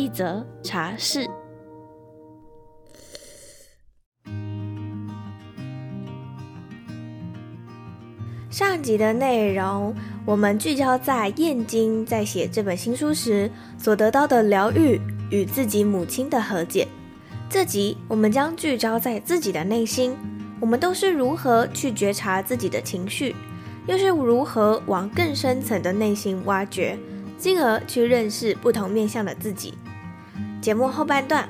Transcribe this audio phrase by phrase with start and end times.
[0.00, 1.28] 一则茶室。
[8.48, 9.94] 上集的内容，
[10.24, 14.98] 我们聚焦在燕京在写这本新书时所得到的疗愈
[15.30, 16.88] 与自己母亲的和解。
[17.50, 20.16] 这集我们将聚焦在自己的内心，
[20.60, 23.36] 我们都是如何去觉察自己的情绪，
[23.86, 26.98] 又是如何往更深层的内心挖掘，
[27.36, 29.74] 进而去认识不同面向的自己。
[30.60, 31.48] 节目后半段，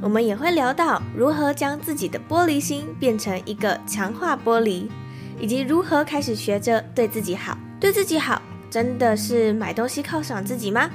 [0.00, 4.86] 我们也会聊到如何将自己的玻璃心变成一个强化玻璃。
[5.40, 7.58] 以及如何开始学着对自己好？
[7.80, 8.40] 对自己好，
[8.70, 10.88] 真的是买东西犒赏自己吗？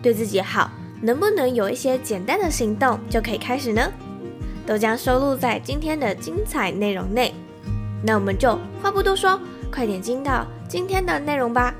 [0.00, 0.70] 对自己好，
[1.02, 3.92] 能不能有一些简单的行动就可以开始呢？
[4.64, 7.34] 都将收录在今天的精彩内容内。
[8.02, 9.38] 那我们就话不多说，
[9.70, 11.74] 快点进到今天的内容吧。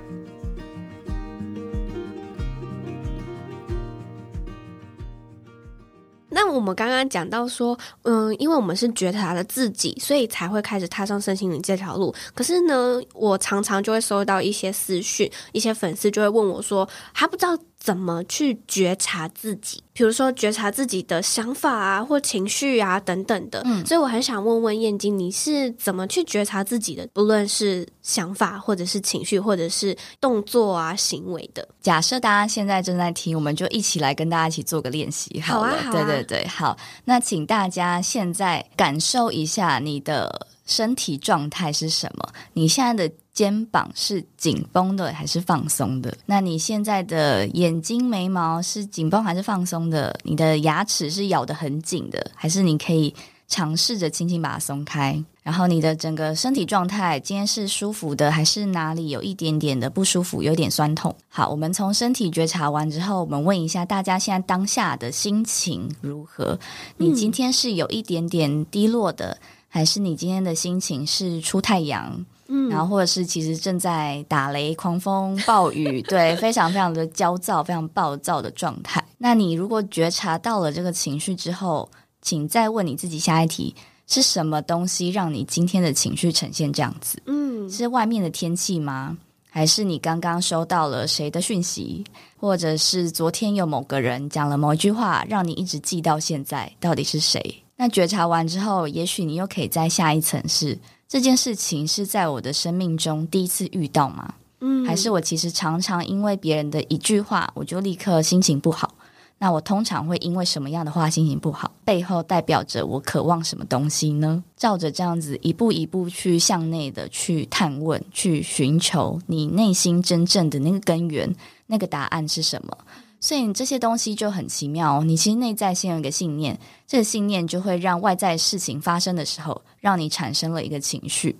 [6.34, 12.14] 那我们刚刚讲到说，嗯，因为我们是觉察了自己，所以才会开始踏上身心灵这条路。
[12.34, 17.56] 可是呢，我常常就会收到一些私讯，一些粉丝就会问我说，还不知道。
[17.84, 19.82] 怎么去觉察自己？
[19.92, 23.60] 比如说觉察自己的想法啊，或情绪啊等等的。
[23.66, 27.06] 嗯，所以我很想问问燕京，你是怎么去觉察自己的？
[27.12, 31.68] 不论是想法，或者是情绪，或者是动作啊、行为的。
[31.82, 35.68] 假设大家现在正在听，我们就一起来跟大家一起做个练习好了。
[35.68, 35.92] 好啊，好啊。
[35.92, 36.74] 对对对，好。
[37.04, 42.32] 那请大家现在感受一下你的身体状态是什么？
[42.54, 43.14] 你现在的。
[43.34, 46.16] 肩膀是紧绷的还是放松的？
[46.24, 50.16] 那你现在的眼睛、眉毛是紧绷还是放松的？
[50.22, 53.12] 你的牙齿是咬得很紧的，还是你可以
[53.48, 55.20] 尝试着轻轻把它松开？
[55.42, 61.14] 然后你的整个身体状态今天是舒服的，还是哪里有一点点的不舒服，有点酸痛？
[61.28, 66.58] 好，我们从身体觉察完之后，我们问一下大家现在当下的心情如何？
[66.96, 69.36] 你今天是有一点点低落的，
[69.68, 72.24] 还是你今天的心情是出太阳？
[72.48, 79.02] 嗯，然后或者是其实正在打雷、狂风、暴雨， 对，非常非常的焦躁、非常暴躁的状态。
[79.18, 81.88] 那你如果觉察到了这个情绪之后，
[82.20, 83.74] 请再问你自己下一题：
[84.06, 87.18] 是什么东西让你今天的情绪呈现这样子？
[87.26, 89.16] 嗯，是外面的天气吗？
[89.50, 92.04] 还是你刚刚收到了谁的讯息？
[92.36, 96.70] 或者是昨天有某个人讲了某一句话，让你一直记到现在？
[96.78, 97.62] 到底是谁？
[97.76, 100.78] 那觉察完之后，也许你又可以在下一层是。
[101.08, 104.34] 这件事情是在我的生命中第一次遇到吗？
[104.60, 108.94] 嗯，还是我其实常常因为别人的一句话，我就立刻心情不好？
[109.38, 111.70] 那我通常会因为什么样的话心情不好？
[111.84, 114.42] 背后代表着我渴望什么东西呢？
[114.56, 121.34] 照着这样子一步一步去向内的去探问，去寻求你内心真正的那个根源，
[121.66, 122.78] 那个答案是什么？
[123.24, 131.34] 所以你这些东西就很奇妙哦，你其实内在先有一个信念，这个信念就会让外在事情发生的时候，让你产生了一个情绪。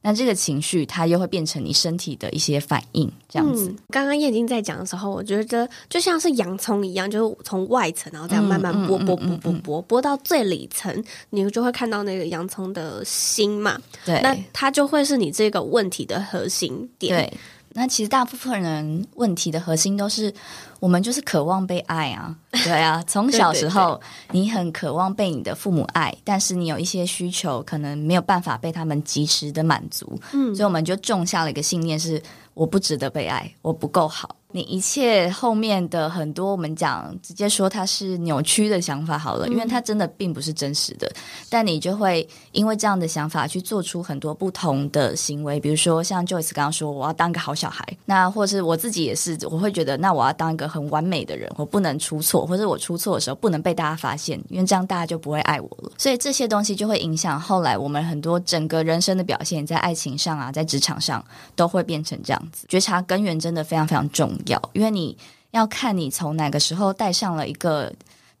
[0.00, 3.68] 那这个情绪它又会变成你身体的一些反应，这样子。
[3.68, 13.80] 嗯，刚刚燕京在讲的时候，我觉得就像是洋葱一样，就是从外层然后这样慢慢剥剥剥剥剥剥到最里层，你就会看到那个洋葱的心嘛。
[14.04, 17.14] 对，那它就会是你这个问题的核心点。
[17.14, 17.38] 对，
[17.78, 20.34] 那其实大部分人问题的核心都是。
[20.80, 24.00] 我们就是渴望被爱啊， 对啊，从小时候
[24.30, 32.22] 你很渴望被你的父母爱，但是你有一些需求可能没有办法被他们及时的满足，嗯，所以我们就种下了一个信念是
[32.54, 34.36] 我不值得被爱，我不够好。
[34.50, 41.10] 你一切后面的很多，我们讲直接说它是扭曲的想法好了，因为它真的并不是真实的。
[41.50, 55.92] 但你就会因为这样的想法去做出很多不同的行为，比如说像 Joyce 刚刚说，我要当个好小孩，那或是我自己也是，我会觉得那我要当一个很完美的人，我不能出错，或者我出错的时候不能被大家发现，因为这样大家就不会爱我了。
[55.98, 61.22] 所以这些东西就会影响后来我们很多整个人生的表现，在爱情上啊，在职场上
[61.54, 62.66] 都会变成这样子。
[62.66, 64.58] 觉察根源真的非常非常重要。
[64.58, 65.16] 要，因为你
[65.50, 67.92] 要看你从哪个时候戴上了一个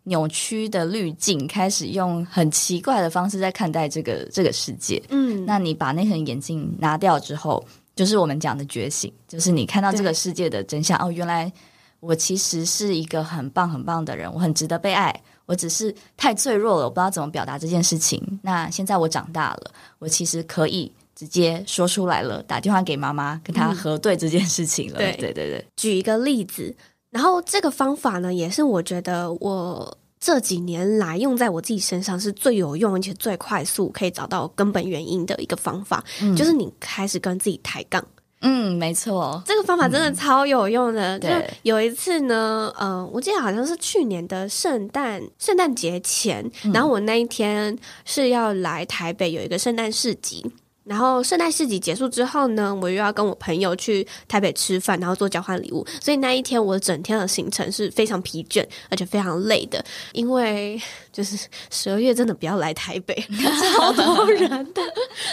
[0.04, 5.02] 扭曲的滤镜，开始用很奇怪的方式在看待这个这个世界。
[5.10, 7.64] 嗯，那你把那层眼镜拿掉之后，
[7.94, 10.98] 就是我们讲的觉醒，就是你看到这个世界的真相。
[10.98, 11.52] 哦，原来
[12.00, 15.14] 我其实是一个很棒很棒的人，我很值得被爱。
[15.46, 18.22] 我只是太脆弱了，我不知道怎么表达这件事情。
[18.42, 25.00] 那现在我长大了，我其实可以直接说出来了，打电话给妈妈，跟她核对这件事情了。
[25.00, 26.72] 嗯、对对对对，举一个例子，
[27.10, 38.06] 然后这个方法呢，也是我觉得我这几年来用在我自己身上是最有用，而且最快速可以找到根本原因的一个方法，嗯、就是你开始跟自己抬杠。
[38.42, 41.18] 嗯，没错，这个方法真的超有用的。
[41.18, 41.28] 嗯、就
[41.62, 50.46] 有一次呢，呃，我记得好像是去年的圣诞圣诞节前，嗯、然后我那一天是要来台北有一个圣诞市集。
[50.88, 55.86] 然后圣诞市集结束之后呢，我又要跟我朋友去台北吃饭，然后做交换礼物。
[56.00, 59.84] 所以那一天我整天的行程是非常疲倦，而且非常累的。
[60.12, 60.80] 因为
[61.12, 63.14] 就是十二月真的不要来台北，
[63.76, 64.82] 超多人的。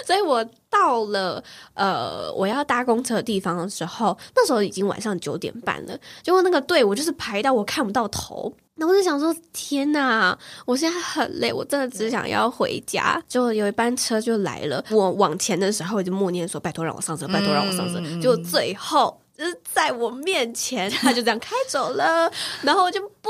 [0.05, 1.41] 所以我到了
[1.73, 5.97] 呃我要搭公车的地方的时候，那时候已经晚上九点半了。
[6.21, 8.53] 结果那个队伍就是排到我看不到头。
[8.77, 13.21] 那我就想说，天呐，我现在很累，我真的只想要回家。
[13.27, 18.01] 就有一班车就来了，我往前的时候我就默念说：“拜托让我上车，拜托让我上车。
[18.03, 22.29] 嗯”就最后就是在我面前，他就这样开走了。
[22.63, 23.29] 然后我就不，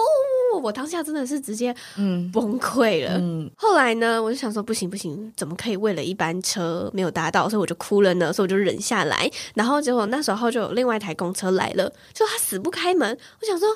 [0.63, 3.11] 我当下真的是直接嗯崩溃了。
[3.19, 8.33] 嗯、后来呢，我就想说，不行不行，怎么可以为了一班车没有搭到，所以我就哭了呢？
[8.33, 9.29] 所以我就忍下来。
[9.53, 13.15] 然后结果那时候就有另外一台公车来了，就他死不开门。
[13.41, 13.67] 我想说。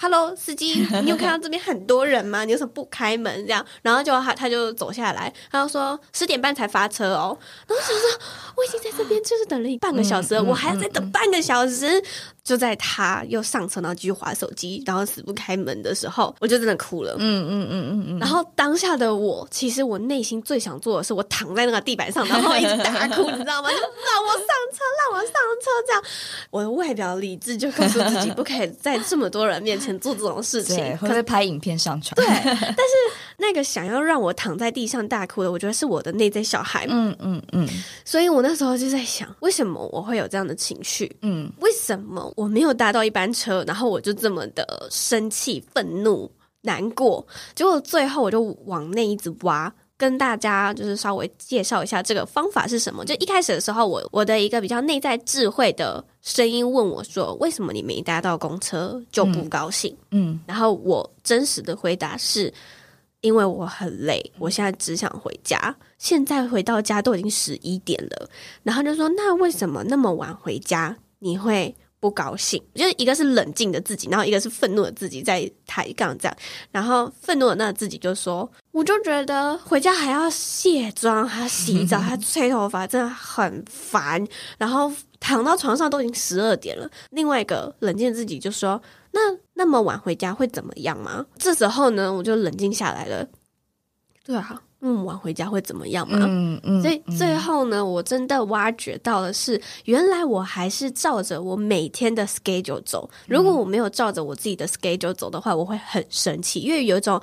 [0.00, 2.44] Hello，司机， 你有看到这边很多人吗？
[2.44, 3.44] 你为什么不开门？
[3.44, 7.36] 这样，然后就他他就走下来，他就说十点半才发车哦。
[7.66, 8.08] 然后我想说，
[8.56, 12.00] 我已经在这边就是等了半个小时了，嗯、我还要再等半个小时。
[12.48, 17.14] 就在他又上车，然后继续划手机，然后死不开门的时候，我就真的哭了。
[17.18, 18.18] 嗯嗯嗯嗯嗯。
[18.18, 23.68] 然后当下的我，其实我内心最想做的是，我躺在那个地板上，然后一直大哭，你知道吗？
[23.68, 26.02] 就让我上车，让我上车，这样。
[26.48, 32.14] 我的外表理智就告诉自己，不可以在这么多人面前做这种事情，对，会不会拍影片上传？
[32.16, 32.24] 对。
[32.48, 32.94] 但是
[33.36, 36.86] 那个想要让我躺在地上大哭的，我觉得是我的内在小孩。
[36.88, 37.68] 嗯嗯嗯。
[38.06, 41.14] 所以我那时候就在想，为什么我会有这样的情绪？
[41.20, 42.32] 嗯，为什么？
[42.38, 46.30] 我没有搭到一班车，然后我就这么的生气、愤怒、
[46.60, 47.26] 难过。
[47.52, 53.04] 结果最后我就往内一直挖，跟大家就是稍微介绍一下这个方法是什么。
[53.04, 62.54] 就一开始的时候，我我的一个比较内在智慧的声音问我说：“为什么你没搭到公车就不高兴？”嗯，嗯，然后我真实的回答是：
[63.20, 65.74] 因为我很累，我现在只想回家。
[65.98, 68.30] 现在回到家都已经十一点了，
[68.62, 70.96] 然后就说：“那为什么那么晚回家？
[71.18, 76.36] 你会？”不高兴，就是一个是冷静的自己，然后一个是愤怒的自己在抬杠这样，
[76.70, 84.24] 然后愤怒的那个自己就说：“我就觉得回家还要卸妆，还要洗澡， 还要吹头发，真的很烦。”
[84.58, 86.88] 然后躺到床上都已经十二点了。
[87.10, 88.80] 另外一个冷静的自己就说
[89.12, 89.20] ：“那
[89.54, 93.26] 那么晚回家会怎么样吗？”这时候呢，我就冷静下来了。
[94.24, 94.62] 对啊。
[94.80, 96.18] 嗯，晚回家会怎么样嘛？
[96.28, 103.10] 嗯嗯，所以最后呢，我真的挖掘到的是，原来我还是照着我每天的 schedule 走。
[103.26, 107.20] 如果我没有照着我自己的 schedule 走的话，我会很生气，因为有一种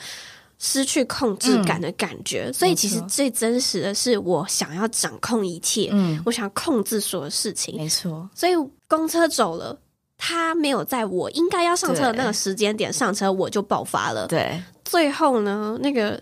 [0.60, 2.52] 失去控制感的感觉。
[2.52, 7.78] 所以其实最真实的是，我想要掌控一切，嗯，我想要控制所有事情。
[7.78, 8.30] 没错。
[8.36, 8.52] 所以
[8.90, 9.80] 公车走了，
[10.18, 14.28] 他没有在我应该要上车的那个时间点上车，我就爆发了。
[14.28, 16.22] 对，最后呢，那个。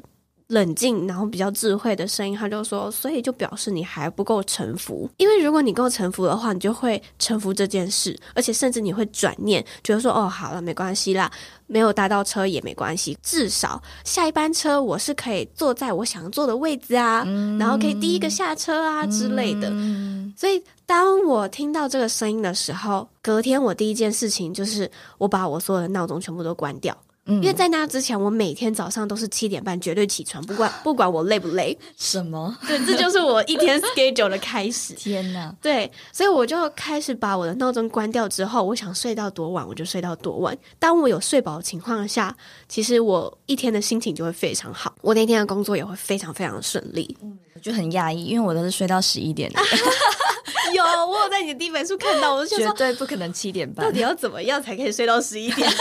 [0.54, 11.32] 冷静，然后比较智慧的声音，他就说：“所以就表示你还不够臣服，因为如果你够臣服的话，你就会臣服这件事，而且甚至你会转念，觉得说：‘哦，好了，没关系啦，
[11.66, 19.70] 没有搭到车也没关系，至少下一班车我是可以坐在我想坐的位置啊，嗯、然后可以第一个下车啊之类的。
[19.72, 26.96] 嗯’所以当我听到这个声音的时候，隔天我第一件事情就是我把我所有的闹钟全部都关掉。”
[27.26, 31.78] 因为在那之前，我每天早上都是七点半绝对起床，不管 不管我累不累。
[31.98, 32.54] 什么？
[32.68, 34.94] 对，这就是我一天 schedule 的开始。
[34.96, 35.56] 天哪！
[35.62, 40.58] 对，所以我就开始把我的闹钟关掉之后，我想睡到多晚我就睡到多晚。
[40.78, 42.36] 当我有睡饱的情况下，
[42.68, 47.16] 其实我一天的心情就会非常好，我那天的工作也会非常非常顺利。
[47.22, 49.62] 嗯，我就很讶异，因为我都是睡到十一点的。
[50.74, 53.86] 有，我有在你的第一本书看到，我就觉得绝对不可能七点半。
[53.86, 55.66] 到底要怎么样才可以睡到十一点？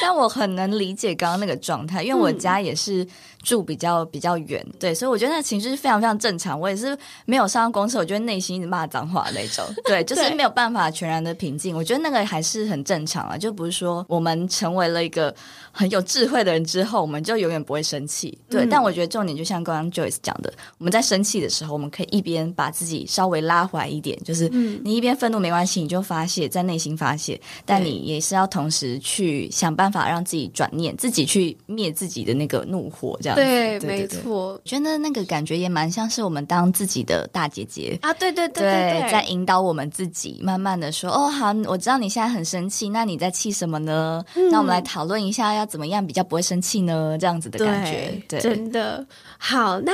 [0.00, 3.06] 但我很能理解刚刚那个状态，因为我家也是
[3.42, 6.58] 住比较比较远，对，所以我觉得那情绪是非常非常正常。
[6.58, 11.76] 我也是没有上公车，我觉得内心一直骂脏话那种，对， 就是没有办法全然的平静。
[11.76, 15.34] 我觉得那个还是很正常啊，就不是说我们成为了一个
[15.72, 18.36] 很有智慧的人之后，我们就永远不会生气。
[18.48, 33.42] 对，嗯、但我觉得重点就像刚刚 Joyce 讲的，我们在生气的时候，我们可以一边把自己稍微拉回来一点，就是你一边愤怒没关系，你就发泄在内心发泄，但你也是要同时去想办法让自己转念，自己去灭自己的那个怒火，这样子。
[33.42, 34.60] 对，没错。
[34.64, 44.24] 觉得那个感觉也蛮像是我们当自己的大姐姐啊，对对对对，对，对，在引导我们自己，慢慢的说，哦，好，我知道你现在很生气，那你在气什么呢？
[44.34, 47.16] 嗯、那我们来讨论一下，要怎么样比较不会生气呢？
[47.18, 49.06] 这样子的感觉，对，对真的
[49.38, 49.80] 好。
[49.80, 49.92] 那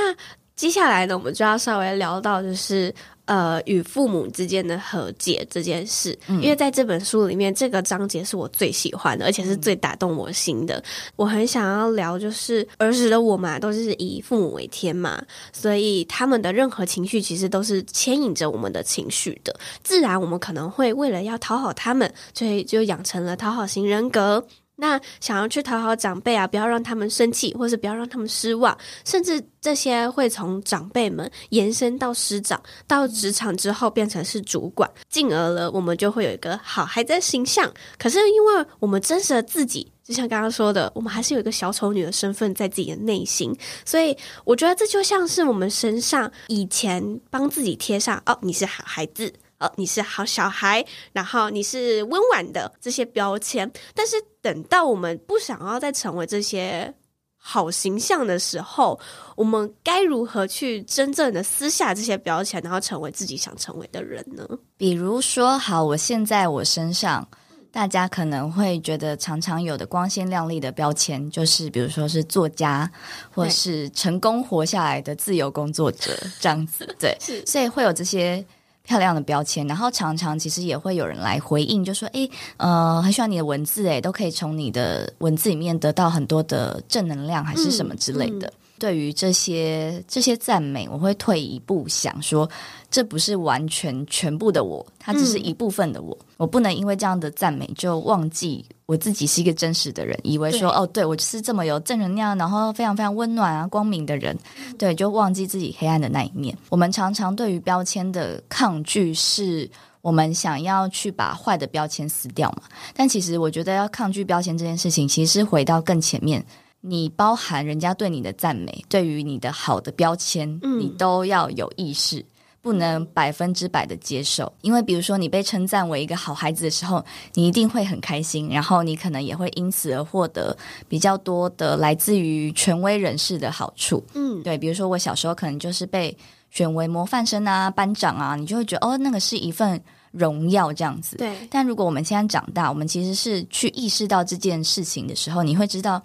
[0.57, 2.95] 接下来呢，我们就要稍微聊到就是。
[3.27, 10.83] 呃，与父母之间的和解这件事，嗯，因为在这本书里面，这个章节是我最喜欢的，而且是最打动我心的。
[11.17, 19.55] 我很想要聊，就是儿时的我嘛都是以父母为天嘛，所以他们的任何情绪其实都是牵引着我们的情绪的。
[19.83, 24.47] 自然，我们可能会为了要讨好他们，所以就养成了讨好型人格。
[24.77, 37.73] 那想要去讨好长辈啊，不要让他们生气，或是不要让他们失望，甚至这些会从长辈们延伸到师长，到职场之后变成是主管，进而了我们就会有一个好孩子的形象。
[37.99, 49.33] 可是因为我们真实的自己，就像刚刚说的，我们还是有一个小丑女的身份在自己的内心，所以我觉得这就像是我们身上以前帮自己贴上哦，你是好孩子。
[49.61, 56.93] 哦，你是好小孩，然后你是温婉的这些标签，但是等到我们不想要再成为这些
[57.37, 58.99] 好形象的时候，
[59.37, 64.47] 我们该如何去真正的撕下这些标签，然后成为自己想成为的人呢？
[64.77, 67.27] 比如说，好，我现在我身上，
[67.71, 72.91] 大家可能会觉得常常有的光鲜亮丽的标签，就是比如说是作家，
[73.33, 78.45] 或是成功活下来的自由工作者这样子，对，所以会有这些。
[78.87, 92.49] 漂亮的标签，然后常常其实也会有人来回应，就说：“诶，呃，很喜欢你的文字，诶，都可以从你的文字里面得到很多的正能量，还是什么之类的。”对于这些这些赞美，我会退一步想说，
[92.91, 96.17] 这不是完全全部的我，它只是一部分的我。
[96.21, 104.37] 嗯、我不能因为这样的赞美就忘记我自己是一个真实的人，以为说哦，对我就是这么有正能量，然后非常非常温暖啊、光明的人，
[104.77, 106.57] 对，就忘记自己黑暗的那一面。
[106.69, 109.71] 我们常常对于标签的抗拒，是
[110.03, 112.65] 我们想要去把坏的标签撕掉嘛？
[112.95, 116.45] 但其实我觉得要抗拒标签这件事情，其实是回到更前面。
[116.87, 122.23] 你包含人家对你的赞美，对于你的好的标签，嗯、你都要有意识，
[122.61, 124.53] 不能百分之百的接受。
[124.61, 130.55] 因为比如说你被称赞为一个好孩子的时候，你一定会很开心，然后你可能也会因此而获得
[130.87, 134.05] 比较多的来自于权威人士的好处。
[134.13, 136.15] 嗯，对，比如说我小时候可能就是被
[136.51, 141.17] 选为模范生啊、班长啊，你就会觉得哦，那个是一份荣耀这样子。
[141.17, 146.03] 对，但如果我们现在长大，我们其实是去意识到这件事情的时候，你会知道。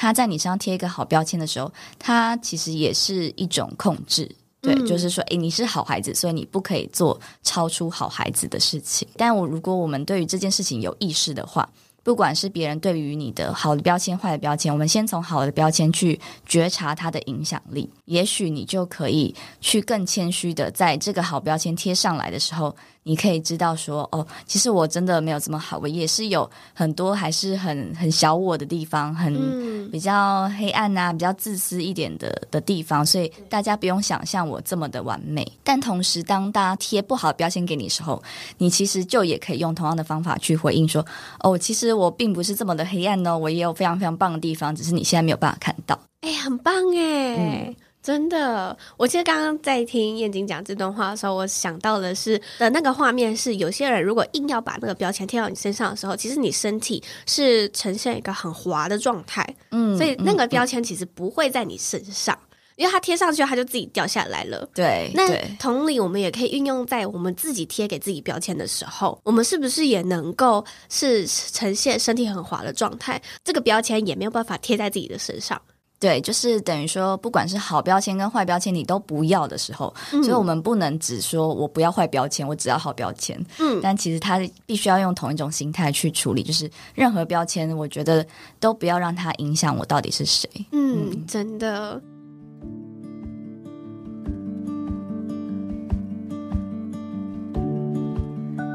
[0.00, 4.26] 他在你身上贴一个好标签的时候，他其实也是一种控制，
[4.62, 9.06] 对，嗯、就是说，诶，你是好孩子，所以你不可以做超出好孩子的事情。
[9.18, 11.68] 但我如果我们对于这件事情有意识的话，
[12.02, 22.74] 不管是别人对于你的好的标签、坏的标签，我们先从好的标签去觉察它的影响力，也许你就可以去更谦虚的，在这个好标签贴上来的时候。
[23.02, 35.50] 你可以知道说哦，其实我真的没有这么好，我也是有很多还是很很小我的地方，很比较黑暗啊，比较自私一点的的地方，所以大家不用想象我这么的完美。
[35.64, 38.22] 但同时，当大家贴不好的标签给你的时候，
[38.58, 41.04] 你其实就也可以用同样的方法去回应说
[41.40, 45.98] 哦，其实我并不是这么的黑暗哦，我也有非常非常棒的地方，只是你现在没有办法看到。
[46.20, 47.36] 哎，很棒哎。
[47.36, 64.66] 嗯真的，我其实刚刚在听燕京讲这段话的时候，我想到的是的那个画面是，有些人如果硬要把那个标签贴到你身上的时候，其实你身体是呈现一个很滑的状态，嗯，所以那个标签其实不会在你身上，嗯、因为它贴上去，它就自己掉下来了。
[64.74, 65.28] 对，那
[65.58, 73.20] 同理，我们也可以运用在我们自己贴给自己标签的时候，我们是不是也能够是呈现身体很滑的状态？
[73.44, 75.60] 这个标签也没有办法贴在自己的身上。
[76.00, 83.38] 对，就是等于说，不管是好标签跟坏标签，你都不要的时候，嗯、所以我们不能只说我不要坏标签，我只要好标签。
[83.58, 88.26] 嗯，但其实他必须要用同一种心态去处理，就是任何标签，我觉得
[88.58, 90.48] 都不要让它影响我到底是谁。
[90.72, 92.00] 嗯，嗯真的。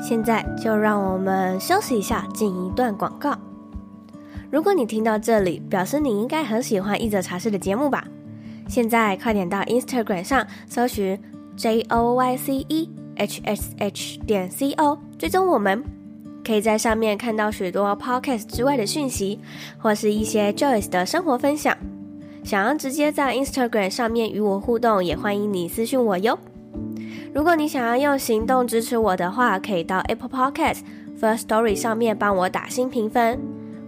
[0.08, 3.36] 现在就让我们休息一下，进一段广告。
[4.56, 8.08] 如果你听到这里，表示你应该很喜欢一则茶室的节目吧？
[8.70, 11.20] 现在快点到 Instagram 上搜寻
[11.58, 15.84] J O Y C E H S H 点 C O，追踪我们，
[16.42, 19.42] 可以在上面看到许多 Podcast 之外的讯息，
[19.78, 21.78] 或是一些 Joyce 的生活分享。
[22.46, 26.40] 想要直接在 Instagram 上面与我互动，也欢迎你私讯我哟。
[27.34, 30.78] 如果你想要用行动支持我的话，可以到 Apple Podcast
[31.20, 33.38] First Story 上面帮我打新评分，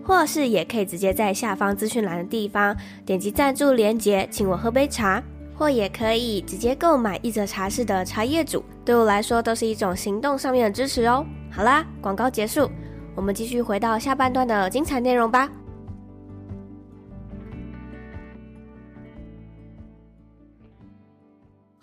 [0.08, 2.74] 或是也可以直接在下方资讯栏的地方
[3.06, 5.22] 点击赞助连接，请我喝杯茶，
[5.54, 11.26] 或也可以直接购买一则茶室的茶叶组，对我来说都是一种行动上面的支持哦。
[11.52, 12.72] 好啦，广告结束，
[13.16, 15.50] 我们继续回到下半段的精彩内容吧。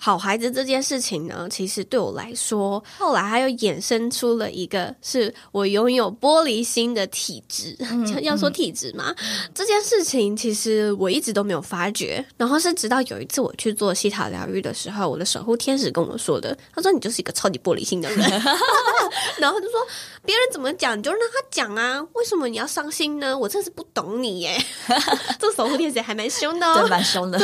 [0.05, 7.75] 好孩子这件事情呢，其实对我来说，后来还又衍生出了一个，是我拥有玻璃心的体质。
[7.79, 12.23] 嗯、 要说体质嘛，嗯、这件事情其实我一直都没有发觉。
[12.37, 18.19] 然后是直到有一次我去做西塔疗愈的时候，我的守护天使跟我说的，他说你就是一个超级玻璃心的人。
[19.41, 19.81] 然后就说
[20.23, 23.39] 别人怎么讲，你就让他讲啊，为什么你要伤心呢？
[23.39, 24.63] 我真是不懂你耶。
[25.41, 27.41] 这守护天使还蛮凶的哦，对，蛮凶的。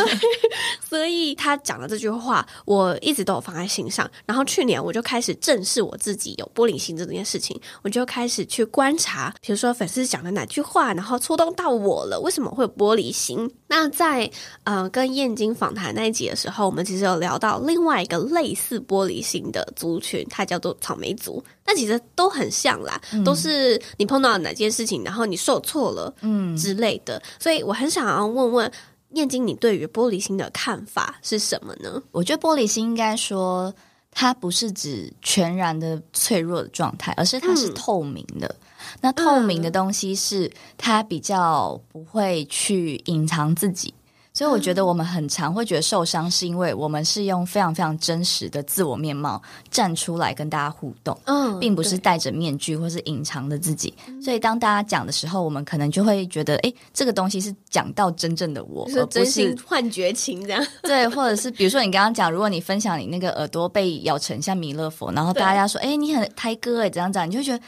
[0.87, 2.47] 所以他讲了这句话。
[2.65, 13.51] 我一直都有放在心上，然后去年我就开始正视我自己有玻璃心这件事情，我就开始去观察，比如说粉丝讲的哪句话，然后触动到我了，为什么会有玻璃心？
[13.67, 14.31] 那在
[14.65, 28.71] 呃跟燕京访谈那一集的时候，我们其实有聊到另外一个类似玻璃心的族群，它叫做草莓族，那其实都很像啦，嗯、都是你碰到了哪件事情，然后你受挫了，嗯之类的，所以我很想要问问。
[29.13, 32.03] 燕京，你对于玻璃心的看法是什么呢？
[32.13, 33.75] 我觉得玻璃心应该说，
[34.11, 38.47] 它不是指全然的脆弱的状态，而是它是透明的。
[38.47, 43.93] 嗯、那透明的东西是它比较不会去隐藏自己。
[44.41, 49.39] 所以我觉得我们很常会觉得受伤，是因为我们是用非常非常真实的自我面貌
[49.71, 53.93] 站出来跟大家互动，嗯，并不是戴着面具或是隐藏的自己。
[54.25, 60.67] 所以当大家讲的时候，我们可能就会觉得，哎，这个东西是讲到真正的我，而不是幻觉情这样。
[60.85, 67.63] 对，或者是比如说你刚刚讲，如果你分享你那个耳朵被咬成像弥勒佛，然后大家说，哎，你很胎哥哎，怎样怎样，你就觉得。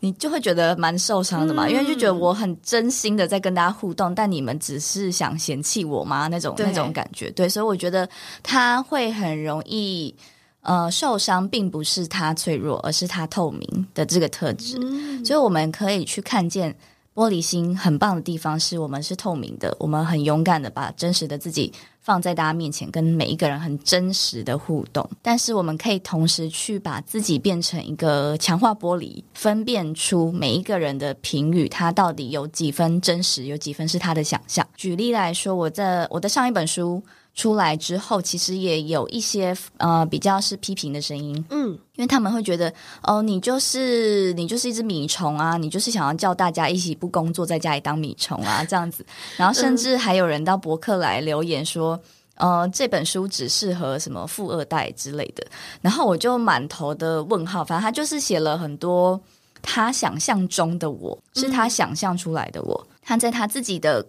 [0.00, 6.28] 你就会觉得蛮受伤的嘛，嗯、因为就觉得我很真心的在跟大家互动，但你们只是想嫌弃我吗？
[6.28, 8.08] 那种那种感觉，对，所以我觉得
[8.42, 10.14] 他会很容易
[10.60, 14.78] 呃受伤，并不是他脆弱，而是他透明的这个特质。
[14.82, 16.76] 嗯、所以我们可以去看见
[17.16, 21.72] 玻璃心很棒的地方，是我们是透明的，我们很勇敢的把真实的自己。
[22.02, 34.64] 放在大家面前，跟每一个人很真实的互动，但是我们可以同时去把自己变成一个强化玻璃，分辨出每一个人的评语，他到底有几分真实，有几分是他的想象。
[34.76, 37.02] 举例来说，我在我的上一本书
[37.36, 42.72] 出来之后，其实也有一些呃比较是批评的声音，嗯，因为他们会觉得
[43.02, 49.04] 哦，你就是你就是一只米虫啊，你就是想要叫大家一起不工作，在家里当米虫啊 这样子，
[49.36, 52.00] 然后甚至还有人到博客来留言说，
[52.36, 55.46] 呃，这本书只适合什么富二代之类的，
[55.82, 59.20] 然后我就满头的问号，反正他就是写了很多
[59.60, 64.02] 他想象中的我，是他想象出来的我，他在他自己的。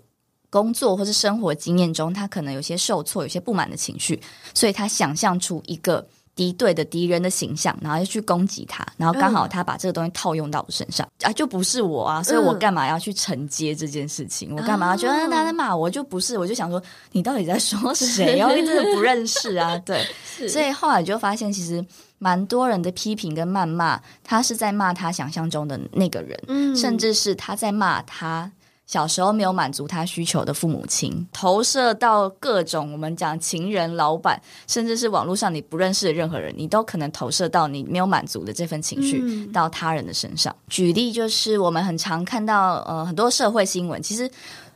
[0.50, 4.22] 工作或是生活经验中，他可能有些受挫，有些不满的情绪，
[4.54, 6.06] 所以他想象出一个
[6.36, 14.52] 敌对的敌人的形象，然后就去攻击他，然后刚好他把这个东西套用到我身上，嗯、啊，就不是我啊，所以我干嘛要去承接这件事情？
[14.52, 15.90] 嗯、我干嘛要觉得他在骂我？
[15.90, 16.82] 就不是，我就想说，
[17.12, 18.38] 你到底在说谁？
[18.38, 20.06] 然后真的不认识啊，对，
[20.48, 21.86] 所以后来就发现，其实
[22.20, 28.50] 蛮多人的批评跟谩骂，他是在骂他想象中的那个人，嗯、甚至是他在骂他。
[28.88, 40.56] 小时候没有满足他需求的父母亲，投射到各种我们讲情人、老板，甚至是网络上你不认识的任何人，你都可能投射到你没有满足的这份情绪到他人的身上。
[40.58, 44.32] 嗯、举例就是我们很常看到呃很多社会新闻，其实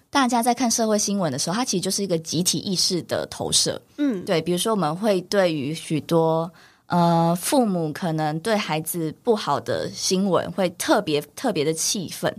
[0.09, 3.81] 大家在看社会新闻的时候，它其实就是一个集体意识的投射。
[3.97, 6.51] 嗯，对，比如说我们会对于许多。
[6.91, 12.35] 呃，父母可能对孩子不好的新闻会特别特别的气愤。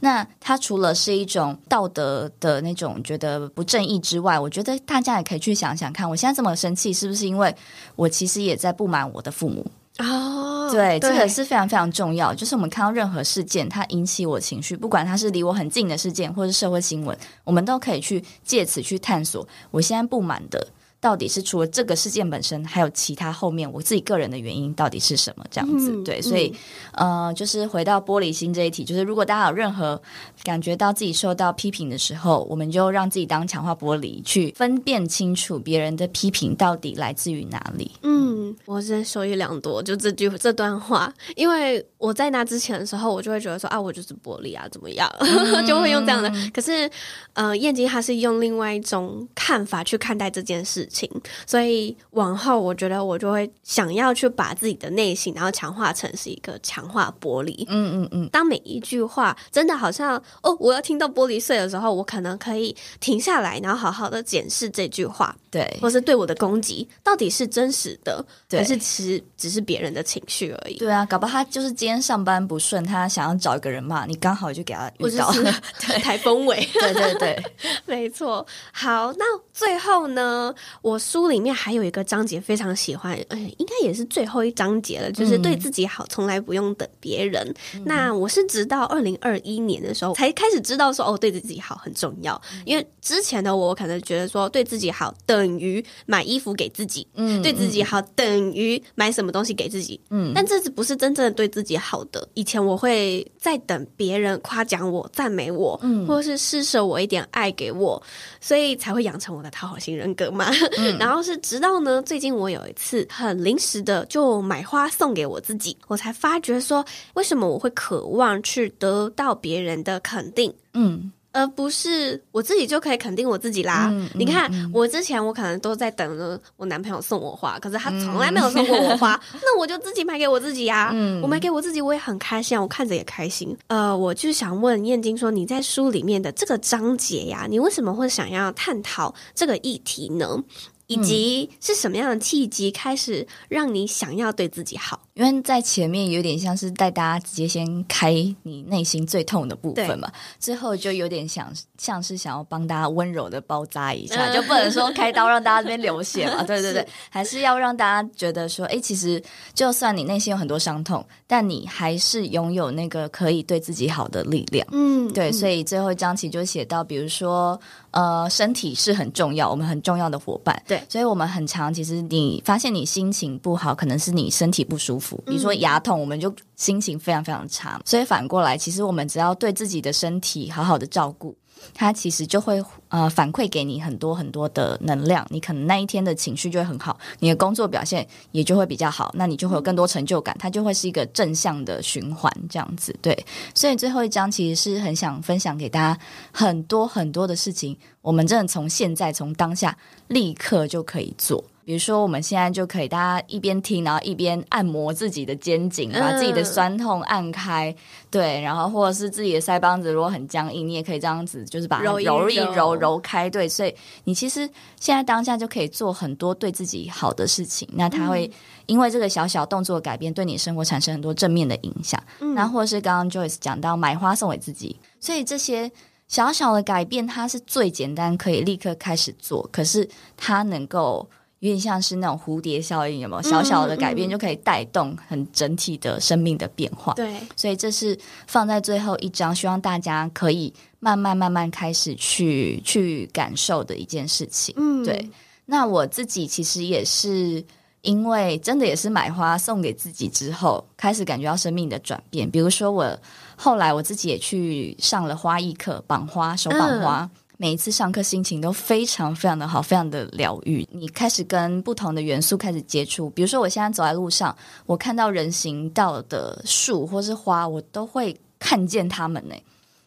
[0.00, 7.54] 那他除了是一种道德的那种觉得不正义之外，我觉得大家也可以去想想看，我现在这么生气，是不是因为
[7.96, 9.66] 我其实也在不满我的父母？
[10.00, 12.34] 哦，对，对这个是非常非常重要。
[12.34, 20.68] 就是我们看到任何事件，它引起我情绪，不管它是离我很近的事件，或是社会新闻，我们都可以去借此去探索我现在不满的。
[21.04, 25.44] 到底是除了这个事件本身，还有其他后面我自己个人的原因到底是什么？
[25.50, 26.50] 这样子，嗯、对，所以、
[26.92, 30.00] 嗯、呃，就是回到玻璃心这一题，就是如果大家有任何
[30.44, 37.90] 感觉到自己受到批评的时候，我们就让自己当强化玻璃，去分辨清楚别人的批评到底来自于哪里。
[38.00, 46.32] 嗯，我真的受益良多，就这句这段话，因为我在那之前的时候，我就会觉得说啊，我就是玻璃啊，怎么样，嗯、 就会用这样的。
[46.54, 46.90] 可是，
[47.34, 51.10] 呃，燕京他是用另外一种看法去看待这件事情，
[51.44, 57.64] 所以往后我觉得我就会想要去把自己的内心，然后强化成是一个强化玻璃。
[57.68, 58.28] 嗯嗯嗯。
[58.30, 70.78] 当每一句话真的好像哦，我要听到玻璃碎的时候，我可能可以停下来，然后好好的检视这句话，对，或是对我的攻击到底是真实的，对还是其实只是别人的情绪而已？
[70.78, 77.44] 对啊，搞不好他就是今天上班不顺，他想要找一个人骂你，刚好就给他遇到了，对，台风尾，对对对，
[77.86, 78.46] 没错。
[78.72, 87.42] 好，那最后呢，我书里面还有一个章节非常喜欢，嗯，应该也是最后一章节了，就是对自己好，从来不用等别人。
[87.74, 92.38] 嗯、那我是直到二零二一年的时候才开始知道说，哦，对自己好很重要。
[92.66, 102.28] 因为之前的我可能觉得说，对自己好等于买衣服给自己，嗯，对自己好等于买什么东西给自己，嗯，但这是不是真正的对自己好的？
[102.34, 108.02] 以前我会在等别人夸奖我、赞美我，嗯，或者是施舍我一点爱给我，
[108.38, 110.50] 所以才会养成我的讨好型人格嘛。
[110.78, 116.84] 嗯、然后是直到呢，最近我有一次很临时的就买花送给我自己，我才发觉说，
[117.14, 120.52] 为什么我会渴望去得到别人的肯定？
[120.72, 121.12] 嗯。
[121.34, 123.90] 而不是我自己就可以肯定我自己啦。
[123.92, 133.54] 嗯、你看，嗯、我之前我可能都在等着我男朋友送我花，可是他从来没有送过我花，嗯、 那我就自己买给我自己呀、我买给我自己，我也很开心，我看着也开心。
[133.66, 140.42] 呃，我就想问燕京说，你在书里面的这个章节呀，你为什么会想要探讨这个议题呢？
[140.86, 145.00] 以及是什么样的契机开始让你想要对自己好？
[145.14, 156.42] 因为在前面有点像是带大家直接先开你内心最痛的部分嘛，之后就有点想像是想要帮大家温柔的包扎一下，就不能说开刀让大家这边流血嘛。
[156.44, 159.22] 对对对，还是要让大家觉得说，哎，其实
[159.54, 164.66] 就算你内心有很多伤痛，但你还是拥有那个可以对自己好的力量。
[164.72, 167.58] 嗯，对，所以最后一章其就写到，比如说，
[167.92, 170.60] 呃，身体是很重要，我们很重要的伙伴。
[170.66, 175.03] 对，所以我们很常，其实你发现你心情不好，可能是你身体不舒服。
[175.26, 177.80] 比如说牙痛，我们就心情非常非常差。
[177.84, 181.36] 所以反过来，其实我们只要对自己的身体好好的照顾，
[181.72, 185.26] 它其实就会呃反馈给你很多很多的能量。
[185.30, 190.36] 你可能那一天的情绪就会很好，你的工作表现也就会比较好，那你就会有更多成就感。
[190.38, 192.94] 它就会是一个正向的循环，这样子。
[193.00, 195.98] 对，所以最后一章其实是很想分享给大家
[196.32, 199.76] 很多很多的事情，我们真的从现在从当下
[200.08, 201.42] 立刻就可以做。
[201.64, 207.70] 比如说，我们现在就可以大家一边听，然后一边按摩自己的肩颈，把自己的酸痛按开。
[207.70, 207.76] 嗯、
[208.10, 213.30] 对，然后或者是自己的腮帮子如果很僵硬，你也可以这样子，就是把它揉一揉，揉一揉，揉开。
[213.30, 213.74] 对，所以
[214.04, 214.48] 你其实
[214.78, 217.66] 现在当下就可以做很多对自己好的事情。
[217.72, 218.30] 那它会
[218.66, 221.98] 因为这个小小动作改变，对你生活产生很多正面的影响。
[222.20, 225.72] 嗯，那或者是刚刚 Joyce 讲到买花送给自己，所以这些
[226.08, 229.48] 小小的改变，它是最简单，可以立刻开始做。
[229.50, 231.08] 可是它能够。
[231.44, 233.22] 有点像是那种蝴蝶效应，有没有？
[233.22, 236.94] 小小的改变就可以带动很整体的生命的变化。
[236.94, 244.54] 对，所以这是放在最后一章，希望大家可以慢慢慢慢开始去去感受的一件事情。
[244.56, 245.10] 嗯，对。
[245.44, 247.44] 那我自己其实也是
[247.82, 252.30] 因为真的也是买花送给自己之后，开始感觉到生命的转变。
[252.30, 252.98] 比如说我
[253.36, 257.02] 后来我自己也去上了花艺课，绑花，手绑花。
[257.02, 257.10] 嗯
[257.44, 260.66] 每一次上课心情都非常非常的好，非常的疗愈。
[260.72, 269.34] 你开始跟不同的元素开始接触，比如说我现在走在路上，我看到人行道的树或是花，我都会看见它们呢。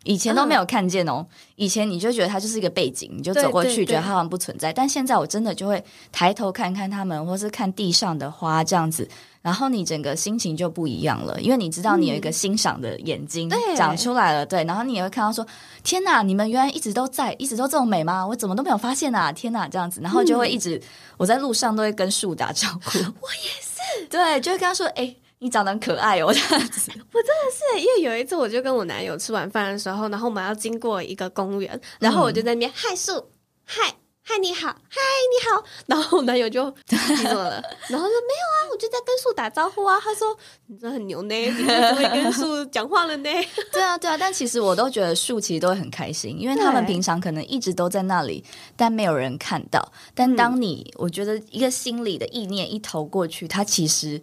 [0.07, 4.71] 以前都没有看见哦，以前你就觉得它就是一个背景，你就走过去觉得它好像不存在。
[4.71, 9.07] 但现在我真的就会抬头看看它们，或是看地上的花这样子。
[9.41, 14.67] 然后你整个心情就不一样了，因为你知道你有一个欣赏的眼睛长出来了，嗯、对，对。
[14.67, 15.45] 然后你也会看到说
[15.85, 18.27] ：“天哪，你们原来一直都在，一直都这么美吗？
[18.27, 19.31] 我怎么都没有发现啊！
[19.31, 20.81] 天哪，这样子。”然后就会一直，嗯、
[21.17, 22.97] 我在路上都会跟树打招呼。
[23.21, 26.31] 我也是，对，就会跟他说：“哎，你长得很可爱哦。
[26.33, 26.91] ”这样子。
[27.13, 33.29] 我真的是，因为有一次我就跟我男友吃晚饭的时候，然后我们要经过一个公园，然后我就在那边、嗯、嗨树，
[33.65, 33.95] 嗨。
[34.29, 34.99] 嗨，你好，嗨，
[35.31, 35.63] 你好。
[35.85, 37.63] 然后我男友就你怎么了？
[37.87, 39.97] 然后说没有啊，我就在跟树打招呼啊。
[40.01, 43.29] 他说你真的很牛呢， 你怎么会跟树讲话了呢？
[43.71, 44.17] 对啊，对啊。
[44.17, 48.43] 但其实我都觉得树其实都会很开心，因为他们平常可能一直都在那里，
[48.75, 49.93] 但没有人看到。
[50.13, 54.19] 但当你，我觉得一个心里的意念一投过去，它其实。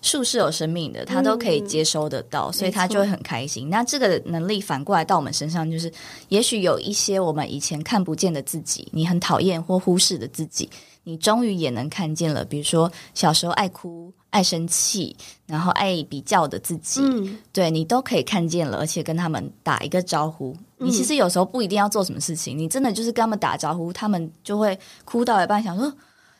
[0.00, 3.68] 树是有生命的，它都可以接收得到，嗯、所以它就会很开心。
[3.68, 5.92] 那这个能力反过来到我们身上，就是
[6.28, 10.70] 也许有一些我们以前看不见的自己，你很讨厌或忽视的自己，
[11.02, 12.44] 你终于也能看见了。
[12.44, 20.56] 比如说小时候爱哭、爱生气，然后爱比较的自己，嗯、对你都可以看见了，而且跟他们打一个招呼。
[20.76, 25.92] 你其实有时候不一定要做什么事情，你真的就是跟他们打招呼，他们就会哭到一半，想说。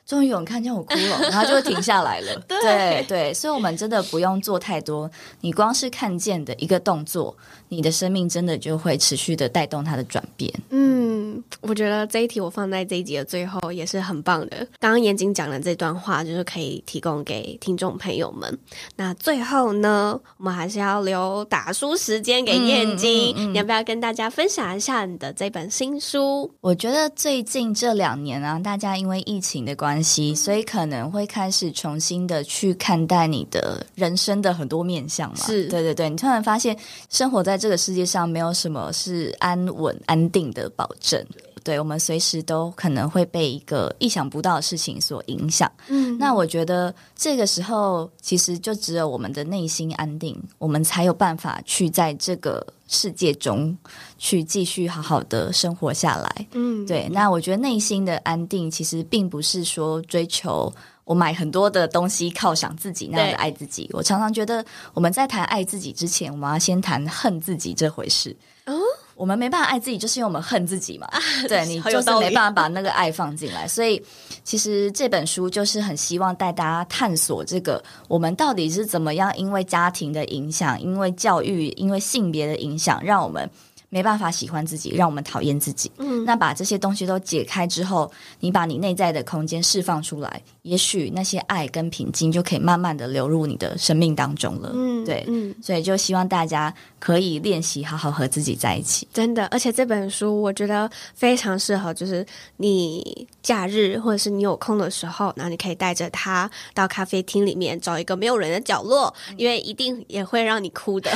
[0.09, 2.35] 终于有人看见我哭了， 然后就会停下来了。
[2.49, 5.09] 对对对，所以，我们真的不用做太多，
[5.43, 7.37] 你光是看见的一个动作，
[7.69, 10.51] 你的生命真的就会持续的带动它的转变。
[10.71, 14.57] 嗯，我觉得这一题我放在这一集的最后也是很棒的。
[14.81, 18.59] 刚刚严谨讲的这段话，就是可以提供给听众朋友们。
[18.97, 26.51] 那最后呢，我们还是要留打书时间给燕京，嗯嗯嗯、你要不要跟大家分享一下你的这本新书？
[26.63, 30.35] 我觉得最近这两年啊，大家因为疫情的关系。
[30.35, 35.37] 所以可能会开始重新的去看待你的人生的很多面向嘛？
[35.47, 36.77] 是对对对，你突然发现
[37.11, 41.25] 生活在这个世界上没有什么是安稳安定的保证，
[41.69, 45.71] 对，我们随时都可能会被一个意想不到的事情所影响。
[45.89, 52.67] 嗯，那我觉得这个时候其实就只有我们的内心安定，我们才有办法去在这个。
[52.91, 53.77] 世界中
[54.17, 57.07] 去继续好好的生活下来，嗯，对。
[57.11, 60.73] 那我觉得内心的安定，其实并不是说追求
[61.05, 63.91] 我买很多的东西犒赏自己那样的爱自己。
[63.93, 68.35] 我常常觉得，我们在谈爱自己之前，我们要先谈恨自己这回事。
[68.65, 68.73] 哦。
[69.19, 71.07] 我们没办法爱自己，就是因为我们恨自己嘛。
[71.09, 73.67] 啊、 对，你就是没办法把那个爱放进来。
[73.67, 74.01] 所以，
[74.45, 83.51] 其实这本书就是很希望带大家探索这个，我们到底是怎么样，因为家庭的影响，因为教育，因为性别的影响，让我们。
[83.91, 85.91] 没办法喜欢自己，让我们讨厌自己。
[85.97, 94.73] 嗯，那把这些东西都解开之后，你把你内在的空间释放出来，也许那些爱跟平静就可以慢慢的流入你的生命当中了。
[94.75, 99.09] 嗯，对，嗯，所以就希望大家可以练习好好和自己在一起。
[99.13, 102.27] 真的，而且这本书我觉得非常适合，就是
[102.59, 111.11] 你假日或者是你有空的时候，然后你可以带着它到咖啡厅里面找一个没有人的角落，因为一定也会让你哭的。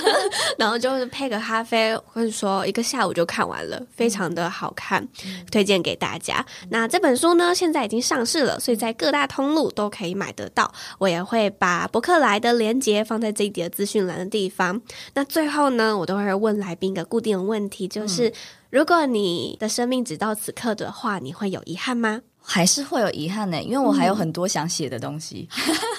[0.58, 1.96] 然后就是配个咖啡。
[2.18, 6.44] 或者说一个下午就看完了，非常的好看，嗯、推荐给大家。
[6.68, 10.72] 那这本书呢，现在已经上市了，所以在各大通路都可以买得到。
[10.98, 14.82] 我也会把博客来的链接放在这一节资讯栏的地方。
[15.14, 18.32] 那最后呢，我都会问来宾一个固定的问题，就是、嗯、
[18.70, 22.22] 如果你的生命只到此刻的话，你会有遗憾吗？
[22.42, 23.62] 还是会有遗憾呢？
[23.62, 25.48] 因为我还有很多想写的东西。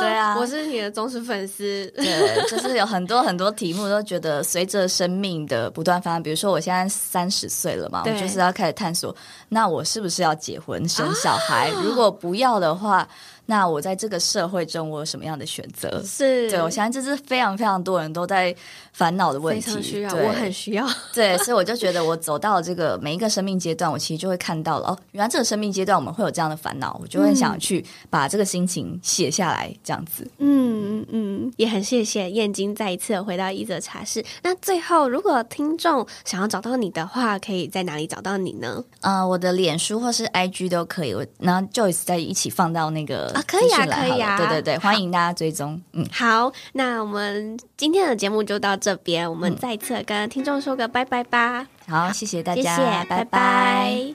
[0.00, 1.86] 对啊，我是你的忠实粉丝。
[1.96, 9.14] 对，就是有很多很多题目，都觉得随着生命的不断发展，比如说我现在三十岁了嘛，对我就是要开始探索，
[9.48, 11.70] 那我是不是要结婚生小孩？
[11.70, 13.08] 啊、 如果不要的话。
[13.46, 16.02] 那我在这个社会中，我有什么样的选择？
[16.04, 18.54] 是对，我相信这是非常非常多人都在
[18.92, 19.60] 烦恼的问题。
[19.60, 20.86] 非常需要，我很需要。
[21.12, 30.26] 对，所以我就觉得，我走到了这个每一个生命阶段，我其实就会看到了哦，原来这个生命阶段我们会有这样的烦恼，我就会想去把这个心情写下来，这样子。
[30.38, 34.24] 嗯嗯，也很谢谢燕京再一次回到一则茶室。
[34.42, 38.82] 那最后，如果听众想要找到你的话，可以在哪里找到你呢？
[39.00, 41.12] 啊、呃，我的脸书或是 IG 都可以。
[41.12, 43.33] 我然后 Joyce 在一起放到那个。
[43.34, 45.74] 啊，可以啊，可以啊，对对对，欢迎大家追踪。
[45.74, 51.66] 好嗯，好，那我们今天的节目就到这边，我们再次跟听众说个拜拜吧。
[51.86, 53.24] 好，谢谢大家，谢谢，拜拜。
[53.24, 54.14] 拜拜。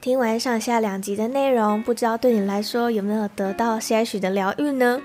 [0.00, 5.00] 听完上下两集的内容，不知道对你来说有没有得到些许的疗愈呢？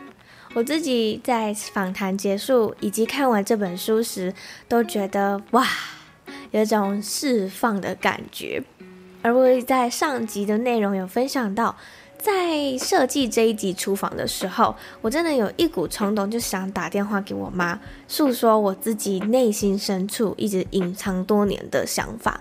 [0.56, 4.34] 我自己在访谈结束以及看完这本书时，
[4.68, 5.68] 都觉得哇，
[6.50, 8.64] 有一种释放的感觉。
[9.22, 11.76] 而我在上集的内容有分享到，
[12.18, 22.40] 在设计这一集厨房的时候，我真的有一股冲动，就想打电话给我妈，诉说我自己内心深处一直隐藏多年的想法。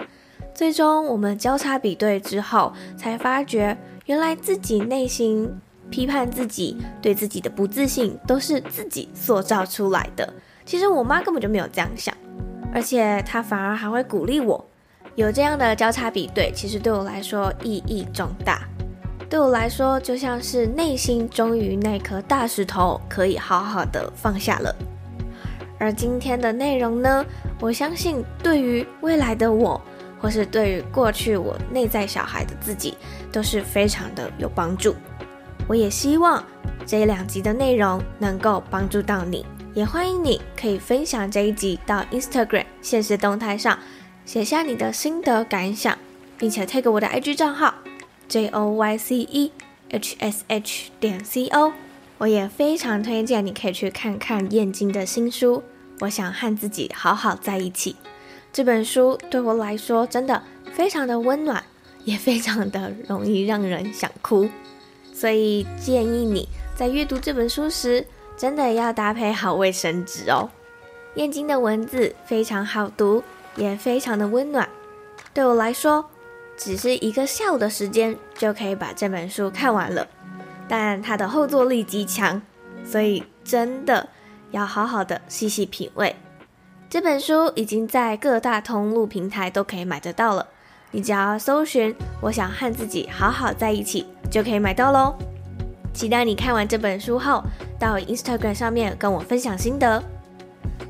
[0.55, 5.51] 最终我们交叉比对之后，才发觉原来自己内心
[5.91, 10.33] 批判自己、对自己的不自信，都是自己塑造出来的。
[10.65, 12.15] 其实我妈根本就没有这样想，
[12.73, 14.65] 而且她反而还会鼓励我。
[15.17, 18.61] 有这样的交叉比对，其实对我来说意义重大。
[19.31, 24.77] 对我来说，就像是内心终于那颗大石头可以好好的放下了。
[25.79, 27.25] 而今天的内容呢，
[27.61, 29.81] 我相信对于未来的我，
[30.21, 32.95] 或是对于过去我内在小孩的自己，
[33.33, 34.95] 都是非常的有帮助。
[35.67, 36.45] 我也希望
[36.85, 43.77] 这两集的内容能够帮助到你，也欢迎你可以分享这一集到 Instagram 现实动态上，
[44.27, 45.97] 写下你的心得感想，
[46.37, 47.73] 并且 tag 我的 IG 账号
[48.29, 49.53] J O Y C E
[49.91, 51.73] H S H 点 C O。
[52.19, 55.59] 我也非常推荐你可以去看看燕京的新书
[56.01, 57.93] 《我想和自己好好在一起》。
[58.53, 61.63] 这本书对我来说真的非常的温暖，
[62.05, 64.49] 也非常的容易让人想哭。
[65.15, 68.05] 所以建议你在阅读这本书时，
[68.37, 70.51] 真的要搭配好卫生纸哦。
[71.15, 73.23] 燕京的文字非常好读，
[73.57, 74.69] 也非常的温暖。
[75.35, 76.05] 对我来说，
[76.57, 80.07] 只是一个下午的时间就可以把这本书看完了。
[80.69, 82.41] 但它的后坐力极强，
[82.85, 84.09] 所以真的
[84.51, 86.17] 要好好的细细品味。
[86.89, 90.47] 这本书已经在各大通路平台都可以买得到了，
[90.91, 95.15] 你只要搜寻“我想和自己好好在一起”就可以买到喽。
[95.93, 97.43] 期待你看完这本书后，
[97.79, 100.03] 到 Instagram 上面跟我分享心得。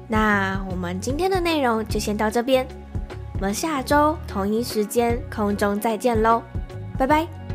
[0.08, 2.66] 那我们今天的内容就先到这边，
[3.34, 6.42] 我们下周同一时间空中再见喽，
[6.96, 7.45] 拜拜。